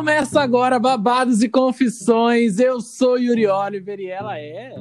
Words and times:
Começa 0.00 0.40
agora 0.40 0.78
Babados 0.78 1.42
e 1.42 1.48
Confissões. 1.48 2.58
Eu 2.58 2.80
sou 2.80 3.18
Yuri 3.18 3.46
Oliver 3.46 4.00
e 4.00 4.06
ela 4.06 4.38
é. 4.38 4.72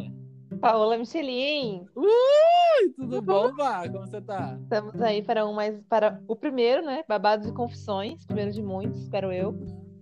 Paola 0.62 0.98
Michelin. 0.98 1.86
Ui, 1.94 2.90
tudo 2.96 3.22
bom, 3.22 3.54
Vá? 3.54 3.86
Como 3.90 4.08
você 4.08 4.22
tá? 4.22 4.58
Estamos 4.64 5.02
aí 5.02 5.22
para 5.22 5.46
um 5.46 5.52
mais 5.52 5.78
para 5.90 6.22
o 6.26 6.38
primeiro, 6.38 6.86
né? 6.86 7.04
Babados 7.06 7.50
e 7.50 7.52
Confissões, 7.52 8.26
primeiro 8.26 8.54
de 8.54 8.64
muitos, 8.64 9.02
espero 9.02 9.30
eu. 9.30 9.54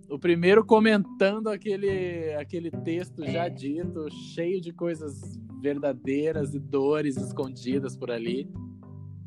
O 0.08 0.20
primeiro 0.20 0.64
comentando 0.64 1.48
aquele, 1.48 2.32
aquele 2.34 2.70
texto 2.70 3.24
é. 3.24 3.32
já 3.32 3.48
dito, 3.48 4.08
cheio 4.12 4.60
de 4.60 4.72
coisas 4.72 5.36
verdadeiras 5.60 6.54
e 6.54 6.60
dores 6.60 7.16
escondidas 7.16 7.96
por 7.96 8.12
ali. 8.12 8.48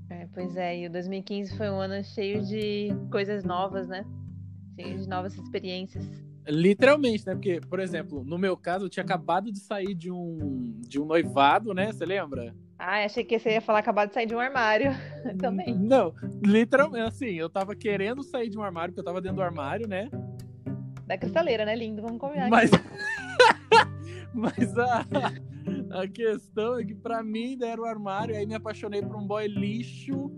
É, 0.09 0.25
pois 0.33 0.55
é, 0.55 0.83
e 0.83 0.87
o 0.87 0.89
2015 0.89 1.57
foi 1.57 1.69
um 1.69 1.81
ano 1.81 2.01
cheio 2.01 2.45
de 2.45 2.95
coisas 3.11 3.43
novas, 3.43 3.89
né? 3.89 4.05
Cheio 4.75 4.99
de 4.99 5.07
novas 5.07 5.35
experiências. 5.35 6.05
Literalmente, 6.47 7.25
né? 7.25 7.33
Porque, 7.33 7.61
por 7.61 7.79
exemplo, 7.79 8.23
no 8.23 8.37
meu 8.37 8.57
caso, 8.57 8.85
eu 8.85 8.89
tinha 8.89 9.03
acabado 9.03 9.51
de 9.51 9.59
sair 9.59 9.93
de 9.93 10.11
um, 10.11 10.73
de 10.79 10.99
um 10.99 11.05
noivado, 11.05 11.73
né? 11.73 11.91
Você 11.91 12.05
lembra? 12.05 12.55
Ah, 12.79 13.05
achei 13.05 13.23
que 13.23 13.37
você 13.37 13.51
ia 13.51 13.61
falar 13.61 13.79
acabado 13.79 14.07
de 14.07 14.15
sair 14.15 14.25
de 14.25 14.35
um 14.35 14.39
armário 14.39 14.91
também. 15.37 15.77
Não, 15.77 16.13
literalmente, 16.43 17.07
assim, 17.07 17.33
eu 17.33 17.49
tava 17.49 17.75
querendo 17.75 18.23
sair 18.23 18.49
de 18.49 18.57
um 18.57 18.63
armário, 18.63 18.91
porque 18.91 19.01
eu 19.01 19.05
tava 19.05 19.21
dentro 19.21 19.37
do 19.37 19.43
armário, 19.43 19.87
né? 19.87 20.09
Da 21.05 21.17
cristaleira, 21.17 21.63
né? 21.63 21.75
Lindo, 21.75 22.01
vamos 22.01 22.17
combinar. 22.17 22.49
Mas, 22.49 22.71
Mas 24.33 24.77
a, 24.77 25.05
a 25.91 26.07
questão 26.07 26.79
é 26.79 26.85
que 26.85 26.95
pra 26.95 27.21
mim 27.21 27.57
deram 27.57 27.83
o 27.83 27.85
armário, 27.85 28.35
aí 28.35 28.45
me 28.45 28.55
apaixonei 28.55 29.01
por 29.01 29.15
um 29.15 29.27
boy 29.27 29.47
lixo 29.47 30.31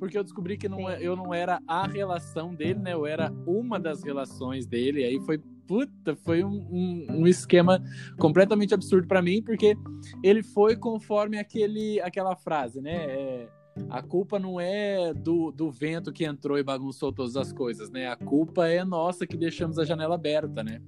porque 0.00 0.16
eu 0.16 0.24
descobri 0.24 0.56
que 0.56 0.66
não, 0.66 0.88
é, 0.88 1.00
eu 1.00 1.14
não 1.14 1.32
era 1.32 1.60
a 1.68 1.86
relação 1.86 2.54
dele, 2.54 2.80
né? 2.80 2.94
Eu 2.94 3.06
era 3.06 3.30
uma 3.46 3.78
das 3.78 4.02
relações 4.02 4.66
dele. 4.66 5.04
Aí 5.04 5.20
foi 5.20 5.38
puta, 5.66 6.16
foi 6.24 6.42
um, 6.42 6.66
um, 6.70 7.06
um 7.20 7.26
esquema 7.26 7.80
completamente 8.18 8.72
absurdo 8.72 9.06
para 9.06 9.20
mim, 9.20 9.42
porque 9.42 9.76
ele 10.24 10.42
foi 10.42 10.74
conforme 10.74 11.38
aquele, 11.38 12.00
aquela 12.00 12.34
frase, 12.34 12.80
né? 12.80 12.94
É, 12.94 13.48
a 13.90 14.02
culpa 14.02 14.38
não 14.38 14.58
é 14.58 15.12
do, 15.12 15.52
do 15.52 15.70
vento 15.70 16.10
que 16.12 16.24
entrou 16.24 16.58
e 16.58 16.62
bagunçou 16.62 17.12
todas 17.12 17.36
as 17.36 17.52
coisas, 17.52 17.90
né? 17.90 18.08
A 18.08 18.16
culpa 18.16 18.66
é 18.66 18.82
nossa 18.82 19.26
que 19.26 19.36
deixamos 19.36 19.78
a 19.78 19.84
janela 19.84 20.14
aberta, 20.14 20.64
né? 20.64 20.80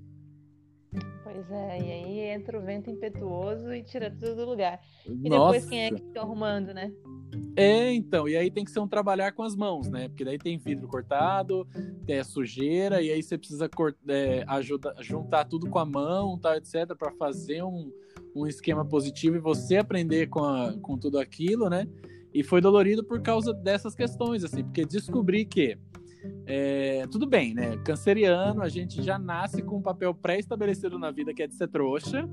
Pois 1.43 1.51
é, 1.51 1.79
e 1.81 1.91
aí 1.91 2.19
entra 2.35 2.57
o 2.57 2.63
vento 2.63 2.89
impetuoso 2.89 3.73
e 3.73 3.83
tira 3.83 4.11
tudo 4.11 4.37
do 4.37 4.45
lugar. 4.45 4.81
E 5.05 5.29
Nossa. 5.29 5.53
depois 5.53 5.67
quem 5.67 5.85
é 5.87 5.91
que 5.91 6.03
fica 6.03 6.21
arrumando, 6.21 6.73
né? 6.73 6.93
É, 7.57 7.93
então, 7.93 8.29
e 8.29 8.37
aí 8.37 8.51
tem 8.51 8.65
que 8.65 8.71
ser 8.71 8.79
um 8.79 8.87
trabalhar 8.87 9.33
com 9.33 9.43
as 9.43 9.57
mãos, 9.57 9.89
né? 9.89 10.09
Porque 10.09 10.25
daí 10.25 10.39
tem 10.39 10.57
vidro 10.57 10.87
cortado, 10.87 11.67
tem 12.07 12.23
sujeira, 12.23 13.03
e 13.03 13.11
aí 13.11 13.23
você 13.23 13.37
precisa 13.37 13.69
é, 14.09 14.45
ajuda, 14.47 14.95
juntar 15.01 15.45
tudo 15.45 15.69
com 15.69 15.79
a 15.79 15.85
mão, 15.85 16.39
tal, 16.39 16.55
etc, 16.55 16.95
para 16.97 17.11
fazer 17.13 17.63
um, 17.65 17.91
um 18.37 18.47
esquema 18.47 18.85
positivo 18.85 19.37
e 19.37 19.41
você 19.41 19.77
aprender 19.79 20.29
com, 20.29 20.45
a, 20.45 20.75
com 20.81 20.97
tudo 20.97 21.19
aquilo, 21.19 21.69
né? 21.69 21.89
E 22.33 22.45
foi 22.45 22.61
dolorido 22.61 23.03
por 23.03 23.21
causa 23.21 23.53
dessas 23.53 23.95
questões, 23.95 24.45
assim, 24.45 24.63
porque 24.63 24.85
descobri 24.85 25.45
que 25.45 25.77
é, 26.47 27.07
tudo 27.11 27.27
bem, 27.27 27.55
né? 27.55 27.77
Canceriano, 27.85 28.63
a 28.63 28.69
gente 28.69 29.03
já 29.03 29.19
nasce 29.19 29.63
com 29.63 29.79
um 29.79 29.83
papel 29.83 30.15
pré-estabelecido 30.15 30.99
na 30.99 31.11
vida 31.11 31.33
que 31.33 31.43
é 31.43 31.47
de 31.47 31.55
ser 31.55 31.69
trouxa. 31.69 32.29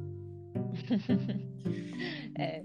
é. 2.38 2.64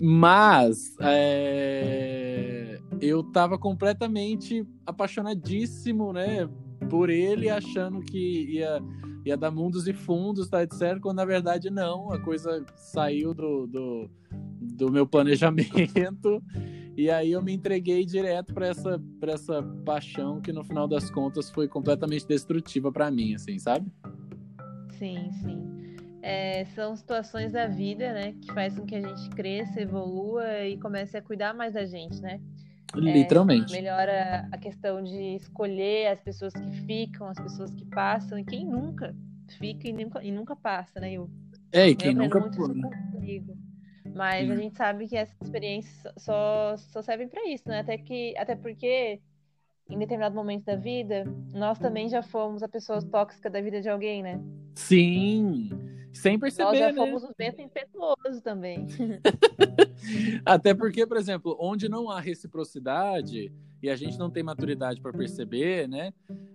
Mas 0.00 0.96
é, 1.00 2.80
eu 3.00 3.22
tava 3.22 3.58
completamente 3.58 4.66
apaixonadíssimo, 4.86 6.12
né? 6.12 6.48
Por 6.90 7.08
ele, 7.08 7.48
achando 7.48 8.00
que 8.00 8.54
ia, 8.54 8.80
ia 9.24 9.36
dar 9.36 9.50
mundos 9.50 9.86
e 9.86 9.92
fundos, 9.92 10.48
tá, 10.48 10.62
etc. 10.62 10.98
Quando 11.00 11.18
na 11.18 11.24
verdade 11.24 11.70
não, 11.70 12.12
a 12.12 12.18
coisa 12.18 12.64
saiu 12.76 13.32
do, 13.32 13.66
do, 13.66 14.10
do 14.60 14.90
meu 14.90 15.06
planejamento. 15.06 16.42
E 16.96 17.10
aí 17.10 17.32
eu 17.32 17.42
me 17.42 17.52
entreguei 17.52 18.04
direto 18.04 18.52
para 18.52 18.66
essa, 18.66 19.02
pra 19.18 19.32
essa 19.32 19.62
paixão 19.84 20.40
que 20.40 20.52
no 20.52 20.62
final 20.62 20.86
das 20.86 21.10
contas 21.10 21.50
foi 21.50 21.66
completamente 21.66 22.26
destrutiva 22.26 22.92
para 22.92 23.10
mim, 23.10 23.34
assim, 23.34 23.58
sabe? 23.58 23.90
Sim, 24.98 25.30
sim. 25.42 25.96
É, 26.20 26.64
são 26.66 26.94
situações 26.94 27.52
da 27.52 27.66
vida, 27.66 28.12
né, 28.12 28.34
que 28.40 28.52
faz 28.52 28.78
com 28.78 28.86
que 28.86 28.94
a 28.94 29.00
gente 29.00 29.30
cresça, 29.30 29.80
evolua 29.80 30.64
e 30.64 30.78
comece 30.78 31.16
a 31.16 31.22
cuidar 31.22 31.52
mais 31.54 31.74
da 31.74 31.84
gente, 31.84 32.20
né? 32.20 32.40
Literalmente. 32.94 33.72
É, 33.72 33.76
melhora 33.80 34.48
a 34.52 34.58
questão 34.58 35.02
de 35.02 35.36
escolher 35.36 36.08
as 36.08 36.20
pessoas 36.20 36.52
que 36.52 36.70
ficam, 36.86 37.26
as 37.26 37.38
pessoas 37.38 37.74
que 37.74 37.86
passam, 37.86 38.38
e 38.38 38.44
quem 38.44 38.66
nunca 38.66 39.14
fica 39.58 39.88
e 39.88 39.92
nunca, 39.92 40.22
e 40.22 40.30
nunca 40.30 40.54
passa, 40.54 41.00
né? 41.00 41.12
Eu, 41.12 41.28
é, 41.72 41.88
e 41.88 41.96
quem 41.96 42.14
nunca. 42.14 42.38
Muito 42.38 42.56
comigo. 42.58 43.56
Mas 44.14 44.46
Sim. 44.46 44.52
a 44.52 44.56
gente 44.56 44.76
sabe 44.76 45.08
que 45.08 45.16
essas 45.16 45.36
experiências 45.40 46.12
só, 46.18 46.76
só 46.76 47.02
servem 47.02 47.28
para 47.28 47.48
isso, 47.48 47.68
né? 47.68 47.80
Até, 47.80 47.96
que, 47.96 48.36
até 48.36 48.54
porque, 48.54 49.20
em 49.88 49.98
determinado 49.98 50.34
momento 50.34 50.64
da 50.64 50.76
vida, 50.76 51.24
nós 51.52 51.78
também 51.78 52.08
já 52.08 52.22
fomos 52.22 52.62
a 52.62 52.68
pessoa 52.68 53.00
tóxica 53.02 53.48
da 53.48 53.60
vida 53.60 53.80
de 53.80 53.88
alguém, 53.88 54.22
né? 54.22 54.40
Sim, 54.74 55.70
sem 56.12 56.38
perceber, 56.38 56.64
Nós 56.64 56.78
já 56.78 56.86
né? 56.88 56.94
fomos 56.94 57.24
o 57.24 57.32
vento 57.36 57.60
impetuoso 57.60 58.42
também. 58.42 58.86
Até 60.44 60.74
porque, 60.74 61.06
por 61.06 61.16
exemplo, 61.16 61.56
onde 61.58 61.88
não 61.88 62.10
há 62.10 62.20
reciprocidade 62.20 63.52
e 63.82 63.90
a 63.90 63.96
gente 63.96 64.16
não 64.18 64.30
tem 64.30 64.42
maturidade 64.42 65.00
para 65.00 65.12
perceber, 65.12 65.88
né? 65.88 66.12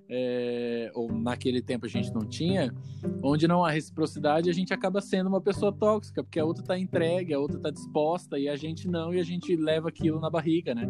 É, 0.10 0.90
ou 0.96 1.12
naquele 1.12 1.62
tempo 1.62 1.86
a 1.86 1.90
gente 1.90 2.14
não 2.14 2.22
tinha, 2.22 2.74
onde 3.22 3.46
não 3.46 3.66
há 3.66 3.72
reciprocidade, 3.72 4.50
a 4.50 4.54
gente 4.54 4.74
acaba 4.74 5.02
sendo 5.02 5.28
uma 5.28 5.42
pessoa 5.42 5.74
tóxica, 5.74 6.24
porque 6.24 6.40
a 6.40 6.46
outra 6.46 6.64
está 6.64 6.80
entregue, 6.80 7.34
a 7.34 7.40
outra 7.40 7.58
está 7.58 7.70
disposta 7.70 8.40
e 8.40 8.48
a 8.48 8.56
gente 8.56 8.88
não, 8.88 9.14
e 9.14 9.20
a 9.20 9.24
gente 9.24 9.54
leva 9.58 9.90
aquilo 9.90 10.22
na 10.22 10.30
barriga, 10.30 10.74
né? 10.74 10.90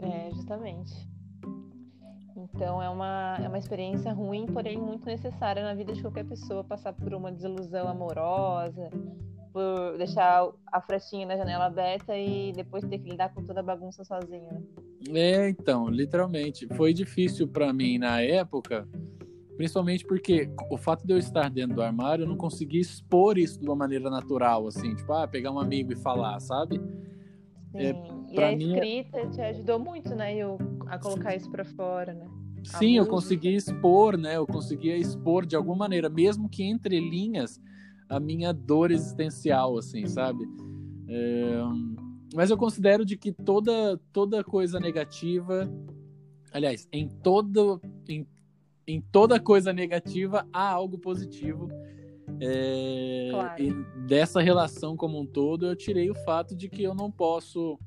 É, 0.00 0.30
justamente. 0.34 1.08
Então 2.36 2.82
é 2.82 2.88
uma, 2.88 3.38
é 3.40 3.46
uma 3.46 3.58
experiência 3.58 4.12
ruim, 4.12 4.46
porém 4.46 4.76
muito 4.76 5.06
necessária 5.06 5.62
na 5.62 5.74
vida 5.74 5.92
de 5.92 6.02
qualquer 6.02 6.24
pessoa 6.24 6.64
passar 6.64 6.92
por 6.92 7.14
uma 7.14 7.30
desilusão 7.30 7.86
amorosa, 7.86 8.90
por 9.52 9.96
deixar 9.96 10.50
a 10.66 10.80
frestinha 10.80 11.24
na 11.24 11.36
janela 11.36 11.66
aberta 11.66 12.16
e 12.16 12.52
depois 12.52 12.84
ter 12.84 12.98
que 12.98 13.10
lidar 13.10 13.32
com 13.32 13.44
toda 13.44 13.60
a 13.60 13.62
bagunça 13.62 14.02
sozinho. 14.02 14.66
É, 15.12 15.48
então, 15.48 15.88
literalmente. 15.88 16.66
Foi 16.74 16.92
difícil 16.92 17.46
para 17.46 17.72
mim 17.72 17.98
na 17.98 18.20
época, 18.20 18.88
principalmente 19.56 20.04
porque 20.04 20.50
o 20.70 20.76
fato 20.76 21.06
de 21.06 21.12
eu 21.12 21.18
estar 21.18 21.48
dentro 21.50 21.76
do 21.76 21.82
armário, 21.82 22.24
eu 22.24 22.28
não 22.28 22.36
conseguia 22.36 22.80
expor 22.80 23.38
isso 23.38 23.60
de 23.60 23.66
uma 23.66 23.76
maneira 23.76 24.10
natural, 24.10 24.66
assim, 24.66 24.94
tipo, 24.94 25.12
ah, 25.12 25.26
pegar 25.26 25.52
um 25.52 25.58
amigo 25.58 25.92
e 25.92 25.96
falar, 25.96 26.38
sabe? 26.40 26.80
Sim. 27.72 27.78
É, 27.78 27.94
e 28.32 28.42
a 28.42 28.56
mim... 28.56 28.74
escrita 28.74 29.26
te 29.28 29.40
ajudou 29.40 29.78
muito, 29.78 30.14
né, 30.14 30.34
eu, 30.36 30.58
a 30.86 30.98
colocar 30.98 31.34
isso 31.36 31.50
para 31.50 31.64
fora, 31.64 32.14
né? 32.14 32.26
Sim, 32.64 32.96
eu 32.96 33.06
consegui 33.06 33.54
expor, 33.54 34.16
né? 34.16 34.36
Eu 34.36 34.46
conseguia 34.46 34.96
expor 34.96 35.46
de 35.46 35.56
alguma 35.56 35.76
maneira, 35.76 36.08
mesmo 36.08 36.48
que 36.48 36.62
entre 36.62 36.98
linhas, 36.98 37.60
a 38.08 38.18
minha 38.18 38.52
dor 38.52 38.90
existencial, 38.90 39.78
assim, 39.78 40.06
sabe? 40.06 40.44
É... 41.08 41.58
Mas 42.34 42.50
eu 42.50 42.56
considero 42.56 43.04
de 43.04 43.16
que 43.16 43.32
toda, 43.32 43.98
toda 44.12 44.44
coisa 44.44 44.78
negativa, 44.78 45.70
aliás, 46.52 46.86
em 46.92 47.08
todo, 47.08 47.80
em, 48.08 48.26
em 48.86 49.00
toda 49.00 49.40
coisa 49.40 49.72
negativa 49.72 50.46
há 50.52 50.68
algo 50.70 50.98
positivo. 50.98 51.68
É... 52.40 53.28
Claro. 53.30 53.62
E 53.62 53.72
dessa 54.06 54.40
relação 54.40 54.96
como 54.96 55.18
um 55.18 55.26
todo, 55.26 55.66
eu 55.66 55.76
tirei 55.76 56.10
o 56.10 56.14
fato 56.14 56.54
de 56.54 56.68
que 56.68 56.82
eu 56.82 56.94
não 56.94 57.10
posso 57.10 57.78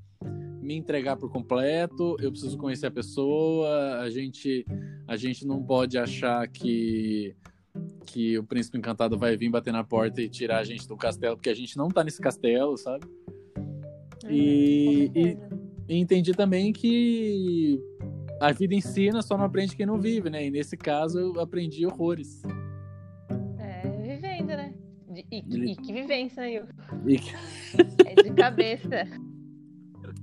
me 0.62 0.76
entregar 0.76 1.18
por 1.18 1.32
completo, 1.32 2.16
eu 2.20 2.32
preciso 2.32 2.58
conhecer 2.58 2.88
a 2.88 2.92
pessoa, 2.92 4.00
a 4.00 4.10
gente 4.10 4.66
a 5.08 5.18
gente 5.18 5.46
não 5.46 5.62
pode 5.62 5.98
achar 5.98 6.48
que 6.48 7.36
que 8.06 8.38
o 8.38 8.44
príncipe 8.44 8.78
encantado 8.78 9.18
vai 9.18 9.36
vir 9.38 9.50
bater 9.50 9.72
na 9.72 9.84
porta 9.84 10.22
e 10.22 10.30
tirar 10.30 10.60
a 10.60 10.64
gente 10.64 10.88
do 10.88 10.98
castelo, 10.98 11.36
porque 11.36 11.50
a 11.50 11.54
gente 11.56 11.78
não 11.78 11.90
tá 11.90 12.04
nesse 12.04 12.22
castelo, 12.22 12.78
sabe? 12.78 13.06
E, 14.32 15.12
e, 15.14 15.38
e, 15.90 15.98
entendi 15.98 16.32
também 16.34 16.72
que 16.72 17.80
a 18.40 18.52
vida 18.52 18.74
ensina, 18.74 19.22
só 19.22 19.38
não 19.38 19.46
aprende 19.46 19.76
quem 19.76 19.86
não 19.86 20.00
vive, 20.00 20.30
né? 20.30 20.46
E 20.46 20.52
nesse 20.52 20.78
caso 20.78 21.20
eu 21.20 21.40
aprendi 21.40 21.86
horrores. 21.86 22.42
É, 23.60 23.88
vivendo, 24.02 24.48
né? 24.48 24.74
E, 25.14 25.26
e, 25.32 25.72
e 25.72 25.76
que 25.76 25.94
vivência, 25.94 26.44
né? 26.44 26.66
E... 27.06 27.20
É 28.08 28.24
de 28.24 28.32
cabeça. 28.32 29.06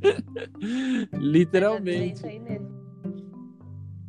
Literalmente. 1.13 2.23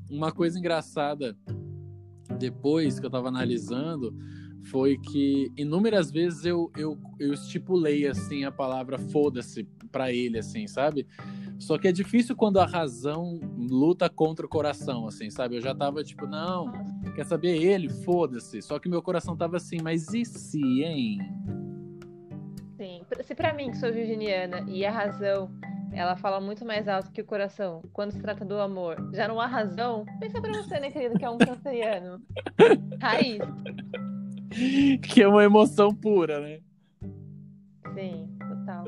Uma 0.09 0.31
coisa 0.31 0.57
engraçada 0.57 1.37
depois 2.37 2.99
que 2.99 3.05
eu 3.05 3.09
tava 3.09 3.27
analisando 3.27 4.15
foi 4.65 4.97
que 4.97 5.51
inúmeras 5.57 6.11
vezes 6.11 6.45
eu, 6.45 6.71
eu, 6.77 6.97
eu 7.19 7.33
estipulei 7.33 8.07
assim 8.07 8.44
a 8.44 8.51
palavra 8.51 8.97
foda-se 8.97 9.63
para 9.91 10.11
ele 10.11 10.38
assim, 10.38 10.67
sabe? 10.67 11.07
Só 11.59 11.77
que 11.77 11.88
é 11.88 11.91
difícil 11.91 12.35
quando 12.35 12.59
a 12.59 12.65
razão 12.65 13.39
luta 13.57 14.09
contra 14.09 14.45
o 14.45 14.50
coração, 14.50 15.07
assim, 15.07 15.29
sabe? 15.29 15.57
Eu 15.57 15.61
já 15.61 15.75
tava 15.75 16.03
tipo, 16.03 16.25
não, 16.25 16.71
quer 17.15 17.25
saber 17.25 17.61
ele, 17.61 17.89
foda-se. 17.89 18.61
Só 18.61 18.79
que 18.79 18.88
meu 18.88 19.01
coração 19.01 19.35
tava 19.35 19.57
assim, 19.57 19.77
mas 19.81 20.13
e 20.13 20.23
se, 20.23 20.83
hein? 20.83 21.19
Sim, 22.77 23.01
se 23.21 23.35
pra 23.35 23.53
mim, 23.53 23.71
que 23.71 23.77
sou 23.77 23.91
virginiana, 23.91 24.63
e 24.69 24.85
a 24.85 24.91
razão, 24.91 25.51
ela 25.91 26.15
fala 26.15 26.39
muito 26.39 26.63
mais 26.65 26.88
alto 26.88 27.11
que 27.11 27.21
o 27.21 27.25
coração, 27.25 27.81
quando 27.91 28.11
se 28.11 28.21
trata 28.21 28.45
do 28.45 28.57
amor, 28.57 28.95
já 29.13 29.27
não 29.27 29.41
há 29.41 29.45
razão, 29.45 30.06
pensa 30.17 30.39
pra 30.39 30.53
você, 30.53 30.79
né, 30.79 30.89
querido, 30.89 31.19
que 31.19 31.25
é 31.25 31.29
um 31.29 31.38
canceriano. 31.38 32.21
Raiz. 33.01 33.41
Que 35.01 35.21
é 35.21 35.27
uma 35.27 35.43
emoção 35.43 35.93
pura, 35.93 36.39
né? 36.39 36.59
Sim, 37.93 38.29
total. 38.39 38.85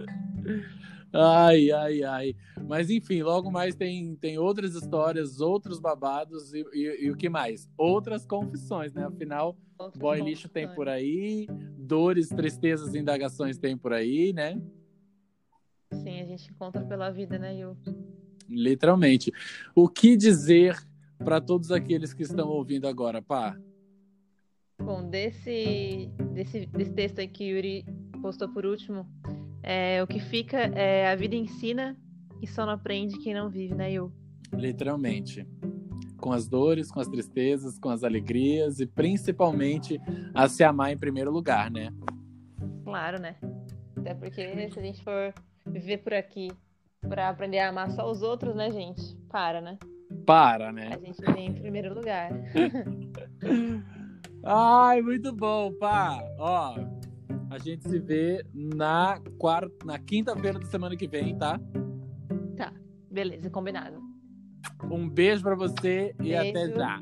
Ai, 1.13 1.71
ai, 1.71 2.03
ai. 2.03 2.35
Mas 2.67 2.89
enfim, 2.89 3.21
logo 3.21 3.51
mais 3.51 3.75
tem, 3.75 4.15
tem 4.15 4.37
outras 4.37 4.75
histórias, 4.75 5.41
outros 5.41 5.79
babados 5.79 6.53
e, 6.53 6.63
e, 6.73 7.05
e 7.05 7.11
o 7.11 7.17
que 7.17 7.27
mais? 7.27 7.69
Outras 7.77 8.25
confissões, 8.25 8.93
né? 8.93 9.05
Afinal, 9.05 9.57
outras 9.77 9.99
boy 9.99 10.19
confissões. 10.19 10.37
lixo 10.37 10.49
tem 10.49 10.67
por 10.69 10.87
aí, 10.87 11.47
dores, 11.77 12.29
tristezas, 12.29 12.95
indagações 12.95 13.57
tem 13.57 13.77
por 13.77 13.91
aí, 13.91 14.31
né? 14.31 14.61
Sim, 15.93 16.21
a 16.21 16.25
gente 16.25 16.49
encontra 16.49 16.81
pela 16.85 17.11
vida, 17.11 17.37
né, 17.37 17.57
Yu? 17.57 17.77
Literalmente. 18.47 19.31
O 19.75 19.89
que 19.89 20.15
dizer 20.15 20.77
para 21.17 21.41
todos 21.41 21.71
aqueles 21.71 22.13
que 22.13 22.23
estão 22.23 22.47
ouvindo 22.47 22.87
agora, 22.87 23.21
pá? 23.21 23.57
Bom, 24.83 25.07
desse, 25.09 26.09
desse, 26.33 26.65
desse 26.65 26.91
texto 26.93 27.19
aí 27.19 27.27
que 27.27 27.43
Yuri 27.43 27.85
postou 28.21 28.49
por 28.49 28.65
último, 28.65 29.07
é, 29.63 30.01
o 30.01 30.07
que 30.07 30.19
fica 30.19 30.57
é 30.57 31.11
a 31.11 31.15
vida 31.15 31.35
ensina 31.35 31.95
e 32.41 32.47
só 32.47 32.65
não 32.65 32.73
aprende 32.73 33.17
quem 33.19 33.33
não 33.33 33.49
vive, 33.49 33.75
né, 33.75 33.93
Yu? 33.93 34.11
Literalmente. 34.53 35.47
Com 36.17 36.31
as 36.31 36.47
dores, 36.47 36.91
com 36.91 36.99
as 36.99 37.07
tristezas, 37.07 37.79
com 37.79 37.89
as 37.89 38.03
alegrias 38.03 38.79
e 38.79 38.85
principalmente 38.85 39.99
a 40.33 40.47
se 40.47 40.63
amar 40.63 40.91
em 40.91 40.97
primeiro 40.97 41.31
lugar, 41.31 41.69
né? 41.71 41.91
Claro, 42.83 43.19
né? 43.19 43.35
Até 43.97 44.13
porque 44.13 44.69
se 44.71 44.79
a 44.79 44.83
gente 44.83 45.03
for 45.03 45.33
viver 45.65 45.97
por 45.99 46.13
aqui 46.13 46.51
para 47.07 47.29
aprender 47.29 47.59
a 47.59 47.69
amar 47.69 47.91
só 47.91 48.09
os 48.09 48.21
outros, 48.21 48.55
né, 48.55 48.71
gente? 48.71 49.15
Para, 49.29 49.61
né? 49.61 49.77
Para, 50.25 50.71
né? 50.71 50.89
A 50.93 50.99
gente 50.99 51.21
vem 51.33 51.47
em 51.47 51.53
primeiro 51.53 51.93
lugar. 51.93 52.31
Ai, 54.43 55.01
muito 55.01 55.31
bom, 55.31 55.71
pá. 55.73 56.19
Ó, 56.39 56.75
a 57.49 57.57
gente 57.59 57.87
se 57.87 57.99
vê 57.99 58.43
na 58.53 59.19
quarta, 59.37 59.85
na 59.85 59.99
quinta-feira 59.99 60.57
da 60.57 60.65
semana 60.65 60.95
que 60.95 61.07
vem, 61.07 61.37
tá? 61.37 61.59
Tá, 62.55 62.73
beleza, 63.09 63.49
combinado. 63.49 64.01
Um 64.89 65.07
beijo 65.07 65.43
para 65.43 65.55
você 65.55 66.13
beijo. 66.17 66.31
e 66.31 66.35
até 66.35 66.69
já. 66.69 67.01